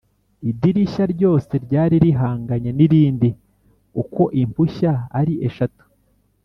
Idirishya 0.49 1.03
ryose 1.13 1.53
ryari 1.65 1.95
rihanganye 2.03 2.69
n’irindi 2.77 3.29
uko 4.01 4.21
impushya 4.41 4.91
ari 5.19 5.33
eshatu 5.47 5.83